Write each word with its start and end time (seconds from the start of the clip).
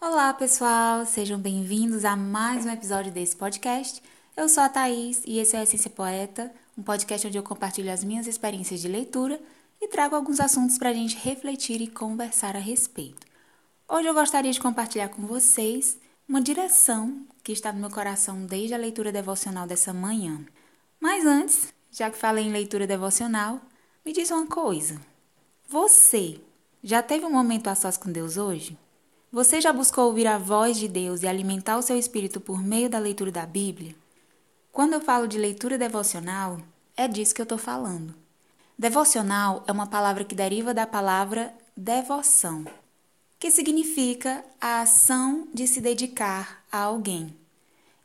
Olá, 0.00 0.32
pessoal! 0.32 1.04
Sejam 1.04 1.38
bem-vindos 1.38 2.06
a 2.06 2.16
mais 2.16 2.64
um 2.64 2.70
episódio 2.70 3.12
desse 3.12 3.36
podcast. 3.36 4.02
Eu 4.34 4.48
sou 4.48 4.62
a 4.62 4.68
Thaís 4.70 5.22
e 5.26 5.38
esse 5.38 5.54
é 5.54 5.58
a 5.58 5.62
Essência 5.64 5.90
Poeta, 5.90 6.50
um 6.78 6.82
podcast 6.82 7.26
onde 7.26 7.36
eu 7.36 7.42
compartilho 7.42 7.92
as 7.92 8.02
minhas 8.02 8.26
experiências 8.26 8.80
de 8.80 8.88
leitura 8.88 9.38
e 9.78 9.88
trago 9.88 10.16
alguns 10.16 10.40
assuntos 10.40 10.78
para 10.78 10.88
a 10.88 10.94
gente 10.94 11.18
refletir 11.18 11.82
e 11.82 11.86
conversar 11.86 12.56
a 12.56 12.60
respeito. 12.60 13.26
Hoje 13.86 14.08
eu 14.08 14.14
gostaria 14.14 14.50
de 14.50 14.60
compartilhar 14.60 15.10
com 15.10 15.26
vocês 15.26 15.98
uma 16.28 16.40
direção 16.40 17.26
que 17.42 17.52
está 17.52 17.72
no 17.72 17.80
meu 17.80 17.90
coração 17.90 18.46
desde 18.46 18.74
a 18.74 18.78
leitura 18.78 19.12
devocional 19.12 19.66
dessa 19.66 19.92
manhã. 19.92 20.44
Mas 20.98 21.26
antes, 21.26 21.72
já 21.90 22.10
que 22.10 22.16
falei 22.16 22.44
em 22.44 22.52
leitura 22.52 22.86
devocional, 22.86 23.60
me 24.04 24.12
diz 24.12 24.30
uma 24.30 24.46
coisa. 24.46 25.00
Você 25.68 26.40
já 26.82 27.02
teve 27.02 27.24
um 27.24 27.30
momento 27.30 27.68
a 27.68 27.74
sós 27.74 27.96
com 27.96 28.10
Deus 28.10 28.36
hoje? 28.36 28.78
Você 29.30 29.60
já 29.60 29.72
buscou 29.72 30.06
ouvir 30.06 30.26
a 30.26 30.38
voz 30.38 30.76
de 30.78 30.88
Deus 30.88 31.22
e 31.22 31.26
alimentar 31.26 31.76
o 31.76 31.82
seu 31.82 31.98
espírito 31.98 32.40
por 32.40 32.62
meio 32.62 32.88
da 32.88 32.98
leitura 32.98 33.32
da 33.32 33.44
Bíblia? 33.44 33.94
Quando 34.72 34.94
eu 34.94 35.00
falo 35.00 35.26
de 35.26 35.38
leitura 35.38 35.76
devocional, 35.76 36.58
é 36.96 37.06
disso 37.06 37.34
que 37.34 37.40
eu 37.40 37.44
estou 37.44 37.58
falando. 37.58 38.14
Devocional 38.78 39.62
é 39.66 39.72
uma 39.72 39.86
palavra 39.86 40.24
que 40.24 40.34
deriva 40.34 40.72
da 40.72 40.86
palavra 40.86 41.54
devoção, 41.76 42.64
que 43.44 43.50
significa 43.50 44.42
a 44.58 44.80
ação 44.80 45.46
de 45.52 45.66
se 45.66 45.78
dedicar 45.78 46.64
a 46.72 46.78
alguém. 46.78 47.36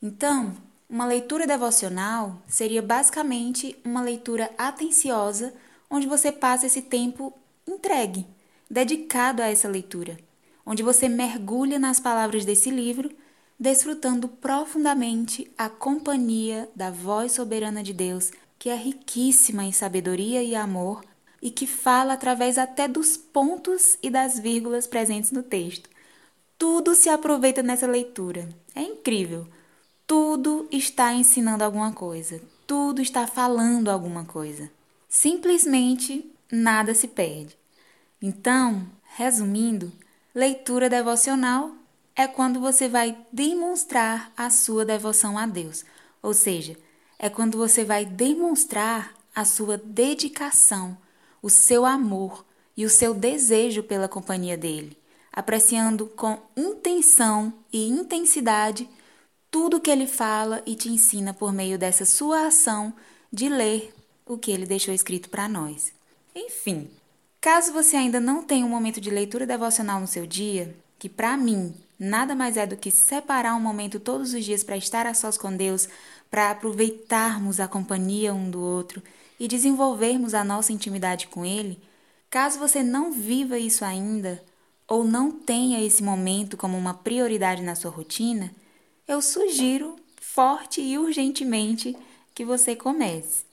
Então, 0.04 0.54
uma 0.90 1.06
leitura 1.06 1.48
devocional 1.48 2.44
seria 2.46 2.82
basicamente 2.82 3.74
uma 3.86 4.02
leitura 4.02 4.52
atenciosa, 4.58 5.54
onde 5.90 6.08
você 6.08 6.30
passa 6.30 6.66
esse 6.66 6.82
tempo 6.82 7.32
entregue, 7.66 8.28
dedicado 8.70 9.42
a 9.42 9.48
essa 9.48 9.70
leitura, 9.70 10.20
onde 10.66 10.84
você 10.84 11.08
mergulha 11.08 11.80
nas 11.80 12.02
palavras 12.02 12.44
desse 12.44 12.70
livro, 12.70 13.10
desfrutando 13.58 14.28
profundamente 14.28 15.50
a 15.58 15.70
companhia 15.70 16.70
da 16.76 16.92
voz 16.92 17.32
soberana 17.32 17.82
de 17.82 17.94
Deus, 17.94 18.30
que 18.60 18.70
é 18.70 18.76
riquíssima 18.76 19.64
em 19.64 19.72
sabedoria 19.72 20.44
e 20.44 20.54
amor 20.54 21.02
e 21.42 21.50
que 21.50 21.66
fala 21.66 22.14
através 22.14 22.58
até 22.58 22.88
dos 22.88 23.16
pontos 23.16 23.98
e 24.02 24.10
das 24.10 24.40
vírgulas 24.40 24.88
presentes 24.88 25.32
no 25.32 25.44
texto. 25.44 25.90
Tudo 26.58 26.96
se 26.96 27.10
aproveita 27.10 27.64
nessa 27.64 27.88
leitura. 27.88 28.50
É 28.76 28.82
incrível. 28.82 29.48
Tudo 30.06 30.68
está 30.72 31.14
ensinando 31.14 31.64
alguma 31.64 31.94
coisa. 31.94 32.42
Tudo 32.68 33.02
está 33.02 33.26
falando 33.26 33.90
alguma 33.90 34.26
coisa. 34.26 34.70
Simplesmente 35.08 36.30
nada 36.52 36.94
se 36.94 37.08
perde. 37.08 37.58
Então, 38.22 38.86
resumindo, 39.16 39.92
leitura 40.36 40.90
devocional 40.90 41.72
é 42.16 42.28
quando 42.28 42.60
você 42.60 42.90
vai 42.90 43.18
demonstrar 43.32 44.32
a 44.36 44.50
sua 44.50 44.84
devoção 44.84 45.38
a 45.38 45.46
Deus, 45.46 45.86
ou 46.22 46.34
seja, 46.34 46.76
é 47.18 47.30
quando 47.30 47.58
você 47.58 47.86
vai 47.86 48.04
demonstrar 48.04 49.14
a 49.34 49.46
sua 49.46 49.78
dedicação 49.78 50.98
o 51.42 51.50
seu 51.50 51.86
amor 51.86 52.46
e 52.76 52.86
o 52.86 52.90
seu 52.90 53.14
desejo 53.14 53.84
pela 53.84 54.08
companhia 54.08 54.58
dele, 54.58 54.98
apreciando 55.32 56.06
com 56.08 56.38
intenção 56.56 57.54
e 57.72 57.88
intensidade 57.88 58.90
tudo 59.52 59.80
que 59.80 59.90
ele 59.90 60.08
fala 60.08 60.62
e 60.66 60.76
te 60.76 60.90
ensina 60.90 61.34
por 61.34 61.52
meio 61.52 61.78
dessa 61.78 62.06
sua 62.06 62.48
ação 62.48 62.94
de 63.32 63.50
ler 63.50 63.94
o 64.26 64.38
que 64.38 64.52
ele 64.52 64.66
deixou 64.66 64.94
escrito 64.94 65.30
para 65.30 65.50
nós. 65.50 65.92
Enfim, 66.36 66.90
caso 67.42 67.74
você 67.74 67.98
ainda 67.98 68.20
não 68.20 68.44
tenha 68.44 68.66
um 68.66 68.70
momento 68.70 69.02
de 69.02 69.10
leitura 69.10 69.46
devocional 69.46 70.00
no 70.00 70.08
seu 70.08 70.26
dia, 70.26 70.76
que 70.98 71.10
para 71.10 71.36
mim 71.36 71.74
nada 72.00 72.36
mais 72.36 72.56
é 72.56 72.66
do 72.66 72.78
que 72.78 72.92
separar 72.92 73.56
um 73.56 73.60
momento 73.60 74.00
todos 74.00 74.34
os 74.34 74.46
dias 74.46 74.64
para 74.64 74.78
estar 74.78 75.06
a 75.06 75.14
sós 75.14 75.38
com 75.38 75.56
Deus, 75.56 75.90
para 76.30 76.52
aproveitarmos 76.52 77.60
a 77.60 77.68
companhia 77.68 78.34
um 78.34 78.50
do 78.50 78.62
outro 78.62 79.02
e 79.40 79.48
desenvolvermos 79.48 80.34
a 80.34 80.44
nossa 80.44 80.74
intimidade 80.74 81.28
com 81.28 81.46
Ele, 81.46 81.82
caso 82.30 82.60
você 82.60 82.84
não 82.84 83.12
viva 83.12 83.58
isso 83.58 83.86
ainda 83.86 84.44
ou 84.88 85.04
não 85.04 85.32
tenha 85.32 85.84
esse 85.84 86.04
momento 86.04 86.58
como 86.58 86.78
uma 86.78 86.94
prioridade 86.94 87.62
na 87.62 87.76
sua 87.76 87.92
rotina, 87.92 88.52
eu 89.08 89.22
sugiro 89.22 89.96
forte 90.20 90.82
e 90.82 90.98
urgentemente 90.98 91.96
que 92.34 92.44
você 92.44 92.76
comece. 92.76 93.46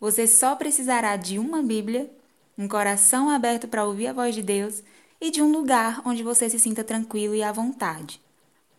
Você 0.00 0.26
só 0.26 0.54
precisará 0.54 1.16
de 1.16 1.38
uma 1.38 1.62
Bíblia, 1.62 2.10
um 2.56 2.68
coração 2.68 3.28
aberto 3.28 3.66
para 3.66 3.84
ouvir 3.84 4.06
a 4.06 4.12
voz 4.12 4.34
de 4.34 4.42
Deus 4.42 4.82
e 5.20 5.30
de 5.30 5.42
um 5.42 5.50
lugar 5.50 6.02
onde 6.04 6.22
você 6.22 6.48
se 6.48 6.60
sinta 6.60 6.84
tranquilo 6.84 7.34
e 7.34 7.42
à 7.42 7.50
vontade. 7.50 8.20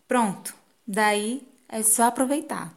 Pronto, 0.08 0.54
daí 0.86 1.42
é 1.68 1.82
só 1.82 2.04
aproveitar. 2.04 2.72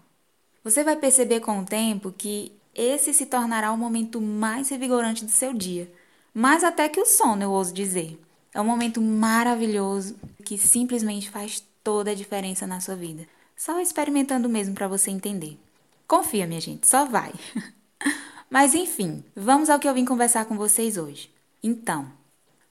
Você 0.64 0.84
vai 0.84 0.96
perceber 0.96 1.40
com 1.40 1.60
o 1.60 1.66
tempo 1.66 2.12
que 2.12 2.52
esse 2.80 3.14
se 3.14 3.26
tornará 3.26 3.72
o 3.74 3.78
momento 3.78 4.22
mais 4.22 4.70
revigorante 4.70 5.26
do 5.26 5.32
seu 5.32 5.54
dia. 5.54 5.92
Mais 6.34 6.64
até 6.64 6.88
que 6.88 7.02
o 7.02 7.06
sono, 7.06 7.44
eu 7.44 7.52
ouso 7.52 7.74
dizer. 7.74 8.18
É 8.54 8.62
um 8.62 8.66
momento 8.66 9.02
maravilhoso 9.02 10.16
que 10.46 10.58
simplesmente 10.58 11.30
faz 11.30 11.62
toda 11.84 12.12
a 12.12 12.16
diferença 12.16 12.66
na 12.66 12.80
sua 12.80 12.96
vida. 12.96 13.28
Só 13.56 13.82
experimentando 13.82 14.48
mesmo 14.48 14.74
para 14.74 14.88
você 14.88 15.12
entender. 15.12 15.60
Confia, 16.08 16.48
minha 16.48 16.62
gente, 16.62 16.88
só 16.88 17.04
vai. 17.04 17.34
Mas 18.50 18.74
enfim, 18.74 19.24
vamos 19.36 19.70
ao 19.70 19.78
que 19.78 19.88
eu 19.88 19.94
vim 19.94 20.06
conversar 20.06 20.46
com 20.46 20.56
vocês 20.56 20.96
hoje. 20.96 21.30
Então, 21.62 22.10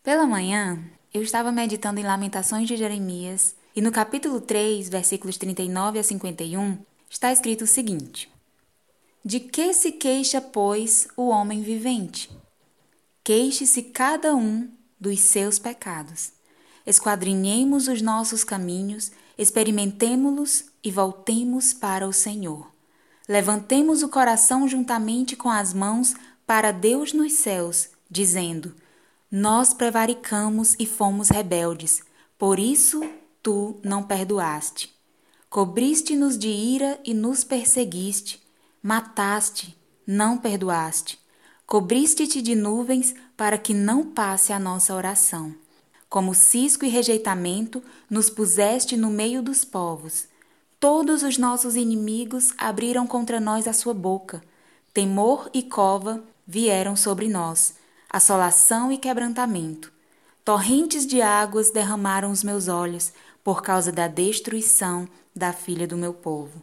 pela 0.03 0.27
manhã, 0.27 0.83
eu 1.13 1.23
estava 1.23 1.53
meditando 1.53 2.01
em 2.01 2.05
Lamentações 2.05 2.67
de 2.67 2.79
Jeremias 2.79 3.55
e 3.77 3.83
no 3.83 3.93
capítulo 3.93 4.41
3, 4.41 4.89
versículos 4.89 5.37
39 5.37 5.99
a 5.99 6.03
51, 6.03 6.79
está 7.11 7.31
escrito 7.31 7.65
o 7.65 7.67
seguinte: 7.67 8.29
de 9.29 9.41
que 9.41 9.75
se 9.75 9.93
queixa, 9.93 10.41
pois, 10.41 11.07
o 11.15 11.29
homem 11.29 11.61
vivente? 11.61 12.31
Queixe-se 13.23 13.83
cada 13.83 14.35
um 14.35 14.71
dos 14.99 15.21
seus 15.21 15.59
pecados. 15.59 16.33
Esquadrinhemos 16.87 17.89
os 17.89 18.01
nossos 18.01 18.43
caminhos, 18.43 19.13
experimentemo-los 19.37 20.65
e 20.83 20.91
voltemos 20.91 21.75
para 21.75 22.09
o 22.09 22.13
Senhor. 22.13 22.73
Levantemos 23.29 24.03
o 24.03 24.09
coração 24.09 24.67
juntamente 24.67 25.37
com 25.37 25.51
as 25.51 25.75
mãos 25.75 26.15
para 26.47 26.71
Deus 26.71 27.13
nos 27.13 27.35
céus, 27.35 27.91
dizendo: 28.11 28.75
Nós 29.31 29.75
prevaricamos 29.75 30.75
e 30.79 30.87
fomos 30.87 31.29
rebeldes, 31.29 32.03
por 32.39 32.59
isso 32.59 33.03
tu 33.43 33.79
não 33.85 34.03
perdoaste. 34.03 34.91
Cobriste-nos 35.51 36.39
de 36.39 36.49
ira 36.49 36.99
e 37.05 37.13
nos 37.13 37.45
perseguiste 37.45 38.48
Mataste, 38.89 39.77
não 40.07 40.39
perdoaste. 40.39 41.21
Cobriste-te 41.67 42.41
de 42.41 42.55
nuvens 42.55 43.15
para 43.37 43.59
que 43.59 43.75
não 43.75 44.03
passe 44.03 44.51
a 44.51 44.59
nossa 44.59 44.95
oração. 44.95 45.55
Como 46.09 46.35
cisco 46.35 46.87
e 46.87 46.89
rejeitamento, 46.89 47.83
nos 48.09 48.31
puseste 48.31 48.97
no 48.97 49.11
meio 49.11 49.43
dos 49.43 49.63
povos. 49.63 50.27
Todos 50.81 51.23
os 51.23 51.37
nossos 51.37 51.77
inimigos 51.77 52.55
abriram 52.57 53.07
contra 53.07 53.39
nós 53.39 53.69
a 53.69 53.75
sua 53.75 53.93
boca. 53.93 54.43
Temor 54.95 55.51
e 55.53 55.63
cova 55.63 56.25
vieram 56.47 56.97
sobre 56.97 57.29
nós, 57.29 57.75
assolação 58.09 58.91
e 58.91 58.97
quebrantamento. 58.97 59.93
Torrentes 60.43 61.07
de 61.07 61.21
águas 61.21 61.71
derramaram 61.71 62.31
os 62.31 62.43
meus 62.43 62.69
olhos 62.69 63.13
por 63.45 63.61
causa 63.61 63.93
da 63.93 64.09
destruição 64.09 65.07
da 65.37 65.53
filha 65.53 65.87
do 65.87 65.99
meu 65.99 66.15
povo. 66.15 66.63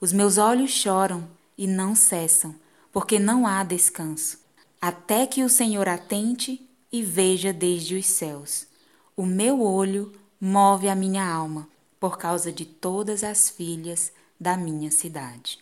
Os 0.00 0.12
meus 0.12 0.36
olhos 0.36 0.72
choram 0.72 1.38
e 1.60 1.66
não 1.66 1.94
cessam, 1.94 2.54
porque 2.90 3.18
não 3.18 3.46
há 3.46 3.62
descanso, 3.62 4.38
até 4.80 5.26
que 5.26 5.44
o 5.44 5.48
Senhor 5.50 5.86
atente 5.90 6.66
e 6.90 7.02
veja 7.02 7.52
desde 7.52 7.96
os 7.96 8.06
céus. 8.06 8.66
O 9.14 9.26
meu 9.26 9.60
olho 9.60 10.10
move 10.40 10.88
a 10.88 10.94
minha 10.94 11.22
alma, 11.22 11.68
por 12.00 12.16
causa 12.16 12.50
de 12.50 12.64
todas 12.64 13.22
as 13.22 13.50
filhas 13.50 14.10
da 14.40 14.56
minha 14.56 14.90
cidade. 14.90 15.58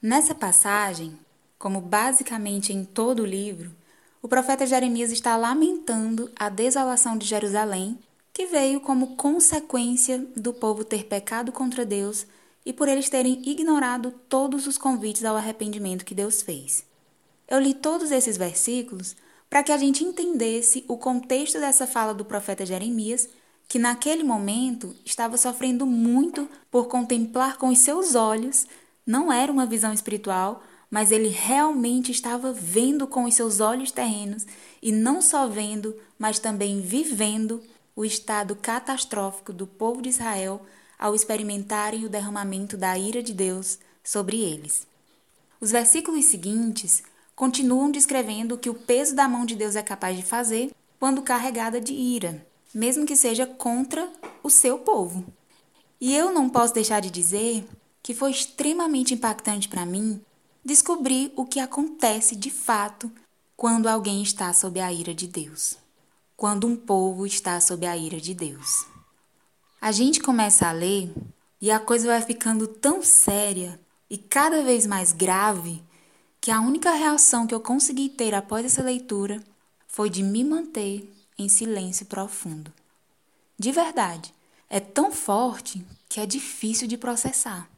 Nessa 0.00 0.34
passagem, 0.34 1.18
como 1.58 1.78
basicamente 1.78 2.72
em 2.72 2.82
todo 2.82 3.24
o 3.24 3.26
livro, 3.26 3.70
o 4.22 4.26
profeta 4.26 4.66
Jeremias 4.66 5.12
está 5.12 5.36
lamentando 5.36 6.32
a 6.34 6.48
desolação 6.48 7.18
de 7.18 7.26
Jerusalém, 7.26 7.98
que 8.32 8.46
veio 8.46 8.80
como 8.80 9.16
consequência 9.16 10.18
do 10.34 10.54
povo 10.54 10.82
ter 10.82 11.04
pecado 11.04 11.52
contra 11.52 11.84
Deus 11.84 12.26
e 12.64 12.72
por 12.72 12.88
eles 12.88 13.08
terem 13.08 13.42
ignorado 13.44 14.12
todos 14.28 14.66
os 14.66 14.78
convites 14.78 15.24
ao 15.24 15.36
arrependimento 15.36 16.04
que 16.04 16.14
Deus 16.14 16.42
fez. 16.42 16.84
Eu 17.48 17.58
li 17.58 17.74
todos 17.74 18.10
esses 18.10 18.36
versículos 18.36 19.16
para 19.50 19.62
que 19.62 19.72
a 19.72 19.76
gente 19.76 20.04
entendesse 20.04 20.84
o 20.88 20.96
contexto 20.96 21.58
dessa 21.60 21.86
fala 21.86 22.14
do 22.14 22.24
profeta 22.24 22.64
Jeremias 22.64 23.28
que 23.68 23.78
naquele 23.78 24.22
momento 24.22 24.94
estava 25.04 25.36
sofrendo 25.36 25.86
muito 25.86 26.48
por 26.70 26.88
contemplar 26.88 27.56
com 27.56 27.68
os 27.68 27.78
seus 27.78 28.14
olhos, 28.14 28.66
não 29.06 29.32
era 29.32 29.50
uma 29.50 29.66
visão 29.66 29.92
espiritual, 29.92 30.62
mas 30.90 31.10
ele 31.10 31.28
realmente 31.28 32.12
estava 32.12 32.52
vendo 32.52 33.06
com 33.06 33.24
os 33.24 33.34
seus 33.34 33.60
olhos 33.60 33.90
terrenos 33.90 34.46
e 34.82 34.92
não 34.92 35.22
só 35.22 35.46
vendo, 35.48 35.96
mas 36.18 36.38
também 36.38 36.82
vivendo 36.82 37.62
o 37.96 38.04
estado 38.04 38.54
catastrófico 38.56 39.52
do 39.52 39.66
povo 39.66 40.02
de 40.02 40.10
Israel 40.10 40.66
ao 41.02 41.16
experimentarem 41.16 42.04
o 42.04 42.08
derramamento 42.08 42.76
da 42.76 42.96
ira 42.96 43.24
de 43.24 43.34
Deus 43.34 43.76
sobre 44.04 44.40
eles. 44.40 44.86
Os 45.60 45.72
versículos 45.72 46.26
seguintes 46.26 47.02
continuam 47.34 47.90
descrevendo 47.90 48.54
o 48.54 48.58
que 48.58 48.70
o 48.70 48.74
peso 48.74 49.12
da 49.12 49.28
mão 49.28 49.44
de 49.44 49.56
Deus 49.56 49.74
é 49.74 49.82
capaz 49.82 50.16
de 50.16 50.22
fazer 50.22 50.70
quando 51.00 51.20
carregada 51.20 51.80
de 51.80 51.92
ira, 51.92 52.46
mesmo 52.72 53.04
que 53.04 53.16
seja 53.16 53.44
contra 53.44 54.08
o 54.44 54.48
seu 54.48 54.78
povo. 54.78 55.24
E 56.00 56.14
eu 56.14 56.32
não 56.32 56.48
posso 56.48 56.72
deixar 56.72 57.00
de 57.00 57.10
dizer 57.10 57.66
que 58.00 58.14
foi 58.14 58.30
extremamente 58.30 59.14
impactante 59.14 59.68
para 59.68 59.84
mim 59.84 60.20
descobrir 60.64 61.32
o 61.34 61.44
que 61.44 61.58
acontece 61.58 62.36
de 62.36 62.48
fato 62.48 63.10
quando 63.56 63.88
alguém 63.88 64.22
está 64.22 64.52
sob 64.52 64.78
a 64.78 64.92
ira 64.92 65.12
de 65.12 65.26
Deus. 65.26 65.76
Quando 66.36 66.64
um 66.64 66.76
povo 66.76 67.26
está 67.26 67.60
sob 67.60 67.84
a 67.86 67.96
ira 67.96 68.20
de 68.20 68.34
Deus. 68.34 68.91
A 69.82 69.90
gente 69.90 70.20
começa 70.20 70.68
a 70.68 70.70
ler 70.70 71.12
e 71.60 71.68
a 71.68 71.80
coisa 71.80 72.06
vai 72.06 72.22
ficando 72.22 72.68
tão 72.68 73.02
séria 73.02 73.80
e 74.08 74.16
cada 74.16 74.62
vez 74.62 74.86
mais 74.86 75.10
grave 75.10 75.82
que 76.40 76.52
a 76.52 76.60
única 76.60 76.92
reação 76.92 77.48
que 77.48 77.54
eu 77.54 77.58
consegui 77.58 78.08
ter 78.08 78.32
após 78.32 78.64
essa 78.64 78.80
leitura 78.80 79.42
foi 79.88 80.08
de 80.08 80.22
me 80.22 80.44
manter 80.44 81.12
em 81.36 81.48
silêncio 81.48 82.06
profundo. 82.06 82.72
De 83.58 83.72
verdade, 83.72 84.32
é 84.70 84.78
tão 84.78 85.10
forte 85.10 85.84
que 86.08 86.20
é 86.20 86.26
difícil 86.26 86.86
de 86.86 86.96
processar. 86.96 87.68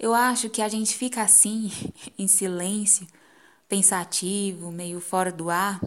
Eu 0.00 0.14
acho 0.14 0.48
que 0.48 0.62
a 0.62 0.68
gente 0.70 0.96
fica 0.96 1.20
assim, 1.20 1.70
em 2.18 2.26
silêncio, 2.26 3.06
pensativo, 3.68 4.72
meio 4.72 4.98
fora 4.98 5.30
do 5.30 5.50
ar, 5.50 5.78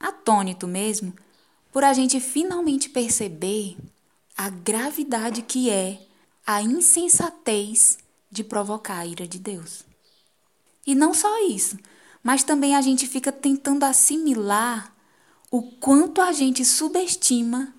atônito 0.00 0.66
mesmo, 0.66 1.12
por 1.70 1.84
a 1.84 1.92
gente 1.92 2.18
finalmente 2.18 2.88
perceber 2.88 3.76
a 4.36 4.48
gravidade 4.48 5.42
que 5.42 5.70
é 5.70 6.00
a 6.46 6.62
insensatez 6.62 7.98
de 8.30 8.42
provocar 8.42 8.98
a 8.98 9.06
ira 9.06 9.26
de 9.26 9.38
Deus. 9.38 9.84
E 10.86 10.94
não 10.94 11.14
só 11.14 11.46
isso, 11.46 11.78
mas 12.22 12.42
também 12.42 12.74
a 12.74 12.80
gente 12.80 13.06
fica 13.06 13.30
tentando 13.30 13.84
assimilar 13.84 14.94
o 15.50 15.62
quanto 15.62 16.20
a 16.20 16.32
gente 16.32 16.64
subestima 16.64 17.74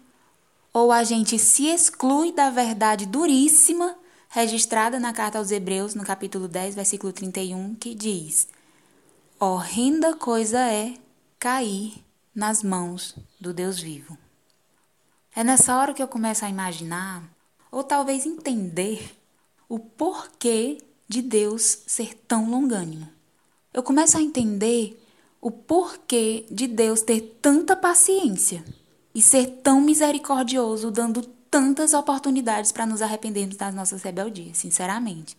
ou 0.72 0.92
a 0.92 1.04
gente 1.04 1.38
se 1.38 1.68
exclui 1.68 2.32
da 2.32 2.50
verdade 2.50 3.06
duríssima 3.06 3.96
registrada 4.30 5.00
na 5.00 5.14
carta 5.14 5.38
aos 5.38 5.52
Hebreus, 5.52 5.94
no 5.94 6.04
capítulo 6.04 6.48
10, 6.48 6.76
versículo 6.76 7.14
31, 7.14 7.76
que 7.76 7.94
diz: 7.94 8.48
Horrenda 9.40 10.16
coisa 10.16 10.60
é 10.60 10.96
cair 11.38 12.04
nas 12.34 12.64
mãos 12.64 13.16
do 13.40 13.54
Deus 13.54 13.80
vivo. 13.80 14.18
É 15.36 15.44
nessa 15.44 15.76
hora 15.78 15.94
que 15.96 16.04
eu 16.04 16.08
começo 16.08 16.46
a 16.46 16.50
imaginar, 16.50 17.24
ou 17.72 17.84
talvez 17.84 18.24
entender, 18.26 19.18
o 19.68 19.80
porquê 19.80 20.78
de 21.08 21.24
Deus 21.24 21.80
ser 21.88 22.14
tão 22.28 22.50
longânimo. 22.50 23.10
Eu 23.74 23.82
começo 23.82 24.16
a 24.16 24.22
entender 24.22 25.04
o 25.42 25.50
porquê 25.50 26.46
de 26.52 26.68
Deus 26.68 27.02
ter 27.02 27.40
tanta 27.42 27.76
paciência 27.76 28.64
e 29.16 29.22
ser 29.24 29.48
tão 29.64 29.82
misericordioso, 29.82 30.92
dando 30.92 31.24
tantas 31.50 31.94
oportunidades 31.94 32.72
para 32.72 32.86
nos 32.86 33.02
arrependermos 33.02 33.56
das 33.56 33.74
nossas 33.74 34.04
rebeldias, 34.04 34.58
sinceramente. 34.60 35.36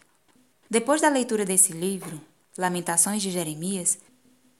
Depois 0.68 1.00
da 1.00 1.08
leitura 1.08 1.44
desse 1.44 1.72
livro, 1.72 2.20
Lamentações 2.58 3.22
de 3.22 3.30
Jeremias, 3.30 3.98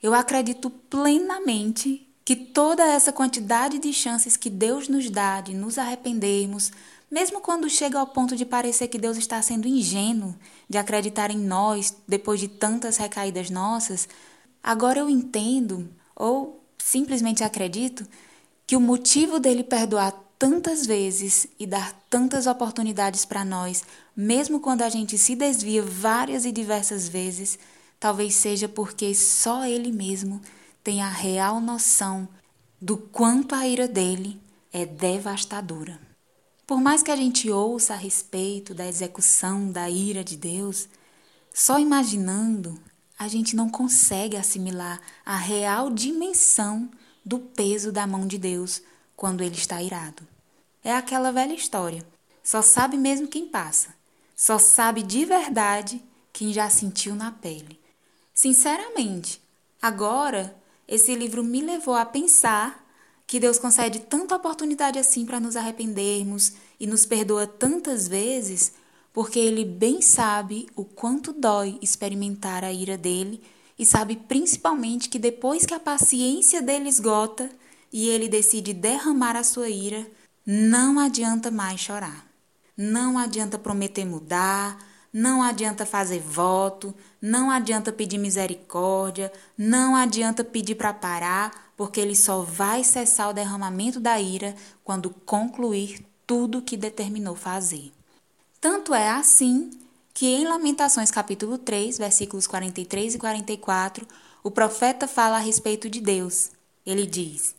eu 0.01 0.15
acredito 0.15 0.71
plenamente 0.71 2.09
que 2.25 2.35
toda 2.35 2.83
essa 2.85 3.13
quantidade 3.13 3.79
de 3.79 3.93
chances 3.93 4.37
que 4.37 4.49
Deus 4.49 4.89
nos 4.89 5.11
dá 5.11 5.41
de 5.41 5.53
nos 5.53 5.77
arrependermos, 5.77 6.73
mesmo 7.11 7.41
quando 7.41 7.69
chega 7.69 7.99
ao 7.99 8.07
ponto 8.07 8.35
de 8.35 8.47
parecer 8.47 8.89
que 8.89 8.99
Deus 8.99 9.19
está 9.19 9.41
sendo 9.43 9.69
ingênuo 9.69 10.35
de 10.69 10.79
acreditar 10.79 11.31
em 11.31 11.39
nós 11.39 11.95
depois 12.09 12.41
de 12.41 12.49
tantas 12.49 12.97
recaídas 12.97 13.51
nossas, 13.51 14.09
agora 14.63 15.01
eu 15.01 15.11
entendo, 15.11 15.89
ou 16.17 16.65
simplesmente 16.79 17.45
acredito, 17.45 18.07
que 18.67 18.75
o 18.75 18.81
motivo 18.81 19.39
dele 19.39 19.63
perdoar 19.63 20.13
tantas 20.39 20.87
vezes 20.87 21.47
e 21.59 21.67
dar 21.67 21.93
tantas 22.09 22.47
oportunidades 22.47 23.25
para 23.27 23.45
nós, 23.45 23.85
mesmo 24.17 24.61
quando 24.61 24.83
a 24.83 24.89
gente 24.89 25.19
se 25.19 25.37
desvia 25.37 25.83
várias 25.83 26.47
e 26.47 26.53
diversas 26.53 27.07
vezes, 27.07 27.59
talvez 28.01 28.35
seja 28.35 28.69
porque 28.69 29.15
só 29.15 29.67
Ele 29.67 29.93
mesmo 29.93 30.41
tem 30.85 31.03
a 31.03 31.09
real 31.09 31.63
noção 31.63 32.29
do 32.79 32.99
quanto 32.99 33.55
a 33.55 33.67
ira 33.67 33.89
dele 33.89 34.39
é 34.71 34.85
devastadora. 34.85 35.99
Por 36.67 36.79
mais 36.79 37.03
que 37.03 37.11
a 37.11 37.17
gente 37.17 37.51
ouça 37.51 37.95
a 37.95 37.97
respeito 37.97 38.75
da 38.75 38.87
execução 38.87 39.73
da 39.73 39.89
ira 39.89 40.23
de 40.23 40.37
Deus, 40.37 40.87
só 41.55 41.79
imaginando 41.79 42.79
a 43.19 43.27
gente 43.29 43.57
não 43.57 43.71
consegue 43.71 44.37
assimilar 44.37 45.01
a 45.25 45.37
real 45.37 45.89
dimensão 45.89 46.91
do 47.25 47.39
peso 47.39 47.91
da 47.91 48.07
mão 48.07 48.27
de 48.27 48.37
Deus 48.37 48.83
quando 49.17 49.43
ele 49.43 49.55
está 49.57 49.83
irado. 49.83 50.27
É 50.83 50.95
aquela 50.95 51.33
velha 51.33 51.55
história. 51.55 52.07
Só 52.43 52.61
sabe 52.61 52.99
mesmo 52.99 53.27
quem 53.27 53.47
passa. 53.47 53.95
Só 54.37 54.59
sabe 54.59 55.03
de 55.03 55.25
verdade 55.25 56.03
quem 56.31 56.53
já 56.53 56.69
sentiu 56.69 57.15
na 57.15 57.31
pele. 57.31 57.81
Sinceramente, 58.35 59.41
agora 59.81 60.55
esse 60.87 61.15
livro 61.15 61.43
me 61.43 61.61
levou 61.61 61.95
a 61.95 62.05
pensar 62.05 62.85
que 63.27 63.41
Deus 63.41 63.59
concede 63.59 64.01
tanta 64.01 64.37
oportunidade 64.37 64.99
assim 64.99 65.25
para 65.25 65.41
nos 65.41 65.57
arrependermos 65.57 66.53
e 66.79 66.87
nos 66.87 67.07
perdoa 67.07 67.47
tantas 67.47 68.07
vezes, 68.07 68.73
porque 69.13 69.39
Ele 69.39 69.65
bem 69.65 70.03
sabe 70.03 70.69
o 70.77 70.85
quanto 70.85 71.33
dói 71.33 71.79
experimentar 71.81 72.65
a 72.65 72.73
ira 72.73 72.99
dele 72.99 73.43
e 73.79 73.85
sabe 73.85 74.17
principalmente 74.17 75.09
que 75.09 75.19
depois 75.19 75.67
que 75.67 75.75
a 75.75 75.81
paciência 75.81 76.63
dele 76.63 76.89
esgota, 76.89 77.51
e 77.93 78.09
ele 78.09 78.29
decide 78.29 78.73
derramar 78.75 79.37
a 79.37 79.45
sua 79.45 79.69
ira, 79.69 80.05
não 80.45 80.99
adianta 80.99 81.49
mais 81.49 81.81
chorar. 81.81 82.27
Não 82.77 83.17
adianta 83.17 83.57
prometer 83.57 84.05
mudar, 84.05 84.77
não 85.15 85.45
adianta 85.45 85.87
fazer 85.87 86.19
voto, 86.19 86.93
não 87.23 87.49
adianta 87.49 87.93
pedir 87.93 88.19
misericórdia, 88.19 89.33
não 89.57 89.95
adianta 89.95 90.43
pedir 90.43 90.75
para 90.75 90.93
parar, 90.93 91.73
porque 91.77 92.01
ele 92.01 92.17
só 92.17 92.41
vai 92.41 92.83
cessar 92.83 93.31
o 93.31 93.33
derramamento 93.33 94.01
da 94.01 94.21
ira 94.21 94.57
quando 94.83 95.11
concluir 95.11 96.05
tudo 96.27 96.59
o 96.59 96.63
que 96.63 96.77
determinou 96.77 97.37
fazer. 97.37 97.93
Tanto 98.61 98.93
é 98.93 99.09
assim 99.09 99.71
que 100.13 100.27
em 100.27 100.49
Lamentações 100.49 101.13
capítulo 101.13 101.59
3, 101.59 101.97
versículos 101.97 102.49
43 102.49 103.15
e 103.15 103.19
44, 103.19 104.09
o 104.43 104.51
profeta 104.51 105.07
fala 105.07 105.37
a 105.37 105.41
respeito 105.41 105.89
de 105.89 106.01
Deus. 106.01 106.51
Ele 106.85 107.07
diz: 107.07 107.55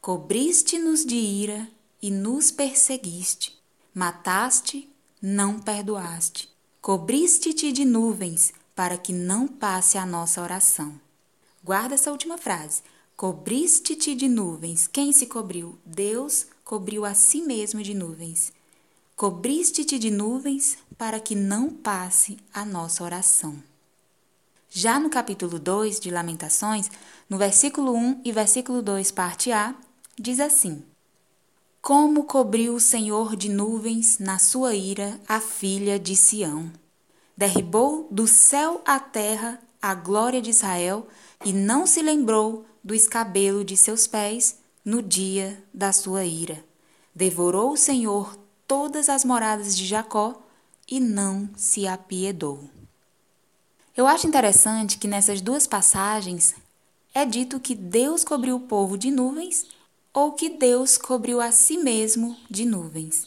Cobriste-nos 0.00 1.04
de 1.04 1.16
ira 1.16 1.68
e 2.00 2.10
nos 2.10 2.50
perseguiste. 2.50 3.58
Mataste, 3.92 4.90
não 5.20 5.58
perdoaste. 5.58 6.53
Cobriste-te 6.84 7.72
de 7.72 7.82
nuvens 7.82 8.52
para 8.76 8.98
que 8.98 9.10
não 9.10 9.48
passe 9.48 9.96
a 9.96 10.04
nossa 10.04 10.42
oração. 10.42 11.00
Guarda 11.64 11.94
essa 11.94 12.12
última 12.12 12.36
frase. 12.36 12.82
Cobriste-te 13.16 14.14
de 14.14 14.28
nuvens. 14.28 14.86
Quem 14.86 15.10
se 15.10 15.24
cobriu? 15.24 15.78
Deus 15.82 16.46
cobriu 16.62 17.06
a 17.06 17.14
si 17.14 17.40
mesmo 17.40 17.82
de 17.82 17.94
nuvens. 17.94 18.52
Cobriste-te 19.16 19.98
de 19.98 20.10
nuvens 20.10 20.76
para 20.98 21.18
que 21.18 21.34
não 21.34 21.70
passe 21.70 22.36
a 22.52 22.66
nossa 22.66 23.02
oração. 23.02 23.56
Já 24.68 25.00
no 25.00 25.08
capítulo 25.08 25.58
2 25.58 25.98
de 25.98 26.10
Lamentações, 26.10 26.90
no 27.30 27.38
versículo 27.38 27.94
1 27.94 28.20
e 28.26 28.30
versículo 28.30 28.82
2, 28.82 29.10
parte 29.10 29.50
A, 29.50 29.74
diz 30.18 30.38
assim: 30.38 30.84
Como 31.84 32.24
cobriu 32.24 32.76
o 32.76 32.80
Senhor 32.80 33.36
de 33.36 33.50
nuvens 33.50 34.18
na 34.18 34.38
sua 34.38 34.74
ira 34.74 35.20
a 35.28 35.38
filha 35.38 35.98
de 35.98 36.16
Sião. 36.16 36.72
Derribou 37.36 38.08
do 38.10 38.26
céu 38.26 38.80
à 38.86 38.98
terra 38.98 39.60
a 39.82 39.94
glória 39.94 40.40
de 40.40 40.48
Israel 40.48 41.06
e 41.44 41.52
não 41.52 41.86
se 41.86 42.00
lembrou 42.00 42.64
do 42.82 42.94
escabelo 42.94 43.62
de 43.62 43.76
seus 43.76 44.06
pés 44.06 44.60
no 44.82 45.02
dia 45.02 45.62
da 45.74 45.92
sua 45.92 46.24
ira. 46.24 46.64
Devorou 47.14 47.72
o 47.72 47.76
Senhor 47.76 48.34
todas 48.66 49.10
as 49.10 49.22
moradas 49.22 49.76
de 49.76 49.84
Jacó 49.84 50.40
e 50.90 50.98
não 50.98 51.50
se 51.54 51.86
apiedou. 51.86 52.64
Eu 53.94 54.06
acho 54.06 54.26
interessante 54.26 54.96
que 54.96 55.06
nessas 55.06 55.42
duas 55.42 55.66
passagens 55.66 56.54
é 57.12 57.26
dito 57.26 57.60
que 57.60 57.74
Deus 57.74 58.24
cobriu 58.24 58.56
o 58.56 58.60
povo 58.60 58.96
de 58.96 59.10
nuvens 59.10 59.66
ou 60.14 60.32
que 60.32 60.48
Deus 60.48 60.96
cobriu 60.96 61.40
a 61.40 61.50
si 61.50 61.76
mesmo 61.76 62.36
de 62.48 62.64
nuvens. 62.64 63.26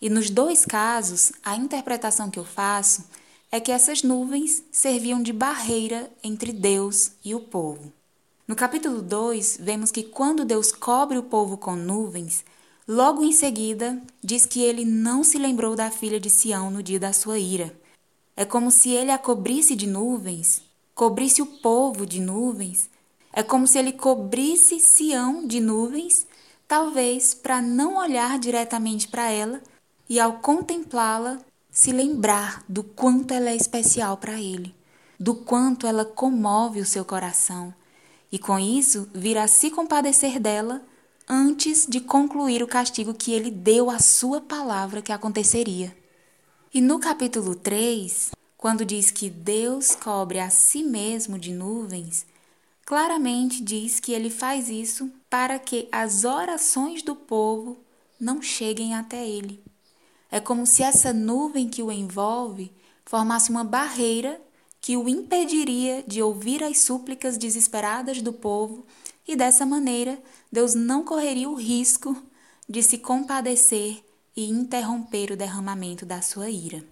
E 0.00 0.10
nos 0.10 0.28
dois 0.28 0.66
casos, 0.66 1.32
a 1.42 1.56
interpretação 1.56 2.30
que 2.30 2.38
eu 2.38 2.44
faço 2.44 3.06
é 3.50 3.58
que 3.58 3.72
essas 3.72 4.02
nuvens 4.02 4.62
serviam 4.70 5.22
de 5.22 5.32
barreira 5.32 6.12
entre 6.22 6.52
Deus 6.52 7.12
e 7.24 7.34
o 7.34 7.40
povo. 7.40 7.90
No 8.46 8.54
capítulo 8.54 9.00
2, 9.00 9.58
vemos 9.60 9.90
que 9.90 10.02
quando 10.02 10.44
Deus 10.44 10.70
cobre 10.70 11.16
o 11.16 11.22
povo 11.22 11.56
com 11.56 11.74
nuvens, 11.74 12.44
logo 12.86 13.24
em 13.24 13.32
seguida 13.32 14.00
diz 14.22 14.44
que 14.44 14.60
ele 14.60 14.84
não 14.84 15.24
se 15.24 15.38
lembrou 15.38 15.74
da 15.74 15.90
filha 15.90 16.20
de 16.20 16.28
Sião 16.28 16.70
no 16.70 16.82
dia 16.82 17.00
da 17.00 17.12
sua 17.12 17.38
ira. 17.38 17.74
É 18.36 18.44
como 18.44 18.70
se 18.70 18.90
ele 18.90 19.10
a 19.10 19.18
cobrisse 19.18 19.74
de 19.74 19.86
nuvens, 19.86 20.62
cobrisse 20.94 21.40
o 21.40 21.46
povo 21.46 22.04
de 22.04 22.20
nuvens. 22.20 22.90
É 23.36 23.42
como 23.42 23.66
se 23.66 23.78
ele 23.78 23.92
cobrisse 23.92 24.80
Sião 24.80 25.46
de 25.46 25.60
nuvens, 25.60 26.26
talvez 26.66 27.34
para 27.34 27.60
não 27.60 27.98
olhar 27.98 28.38
diretamente 28.38 29.06
para 29.08 29.30
ela 29.30 29.62
e, 30.08 30.18
ao 30.18 30.38
contemplá-la, 30.38 31.38
se 31.70 31.92
lembrar 31.92 32.64
do 32.66 32.82
quanto 32.82 33.34
ela 33.34 33.50
é 33.50 33.54
especial 33.54 34.16
para 34.16 34.40
ele, 34.40 34.74
do 35.20 35.34
quanto 35.34 35.86
ela 35.86 36.02
comove 36.02 36.80
o 36.80 36.86
seu 36.86 37.04
coração 37.04 37.74
e 38.32 38.38
com 38.38 38.58
isso 38.58 39.06
vir 39.14 39.36
a 39.36 39.46
se 39.46 39.70
compadecer 39.70 40.40
dela 40.40 40.82
antes 41.28 41.86
de 41.86 42.00
concluir 42.00 42.62
o 42.62 42.66
castigo 42.66 43.12
que 43.12 43.32
ele 43.32 43.50
deu 43.50 43.90
à 43.90 43.98
sua 43.98 44.40
palavra 44.40 45.02
que 45.02 45.12
aconteceria. 45.12 45.94
E 46.72 46.80
no 46.80 46.98
capítulo 46.98 47.54
3, 47.54 48.30
quando 48.56 48.82
diz 48.82 49.10
que 49.10 49.28
Deus 49.28 49.94
cobre 49.94 50.40
a 50.40 50.48
si 50.48 50.82
mesmo 50.82 51.38
de 51.38 51.52
nuvens, 51.52 52.24
claramente 52.86 53.62
diz 53.62 53.98
que 53.98 54.12
ele 54.12 54.30
faz 54.30 54.70
isso 54.70 55.10
para 55.28 55.58
que 55.58 55.88
as 55.90 56.24
orações 56.24 57.02
do 57.02 57.16
povo 57.16 57.76
não 58.18 58.40
cheguem 58.40 58.94
até 58.94 59.28
ele. 59.28 59.60
É 60.30 60.38
como 60.38 60.64
se 60.64 60.84
essa 60.84 61.12
nuvem 61.12 61.68
que 61.68 61.82
o 61.82 61.90
envolve 61.90 62.72
formasse 63.04 63.50
uma 63.50 63.64
barreira 63.64 64.40
que 64.80 64.96
o 64.96 65.08
impediria 65.08 66.04
de 66.06 66.22
ouvir 66.22 66.62
as 66.62 66.78
súplicas 66.78 67.36
desesperadas 67.36 68.22
do 68.22 68.32
povo, 68.32 68.86
e 69.26 69.34
dessa 69.34 69.66
maneira 69.66 70.22
Deus 70.50 70.76
não 70.76 71.04
correria 71.04 71.50
o 71.50 71.54
risco 71.54 72.16
de 72.68 72.84
se 72.84 72.98
compadecer 72.98 74.00
e 74.36 74.48
interromper 74.48 75.32
o 75.32 75.36
derramamento 75.36 76.06
da 76.06 76.22
sua 76.22 76.48
ira. 76.48 76.84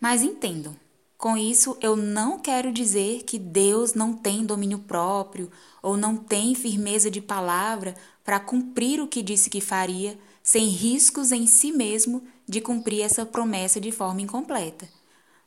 Mas 0.00 0.22
entendam, 0.22 0.74
com 1.22 1.36
isso 1.36 1.78
eu 1.80 1.94
não 1.94 2.36
quero 2.36 2.72
dizer 2.72 3.22
que 3.22 3.38
Deus 3.38 3.94
não 3.94 4.12
tem 4.12 4.44
domínio 4.44 4.80
próprio 4.80 5.52
ou 5.80 5.96
não 5.96 6.16
tem 6.16 6.52
firmeza 6.52 7.08
de 7.08 7.20
palavra 7.20 7.94
para 8.24 8.40
cumprir 8.40 9.00
o 9.00 9.06
que 9.06 9.22
disse 9.22 9.48
que 9.48 9.60
faria, 9.60 10.18
sem 10.42 10.66
riscos 10.66 11.30
em 11.30 11.46
si 11.46 11.70
mesmo 11.70 12.24
de 12.44 12.60
cumprir 12.60 13.02
essa 13.02 13.24
promessa 13.24 13.80
de 13.80 13.92
forma 13.92 14.20
incompleta. 14.20 14.88